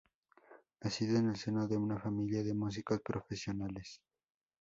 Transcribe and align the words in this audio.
Nacida 0.81 1.19
en 1.19 1.29
el 1.29 1.35
seno 1.35 1.67
de 1.67 1.77
una 1.77 1.99
familia 1.99 2.41
de 2.43 2.55
músicos 2.55 3.01
profesionales. 3.01 4.01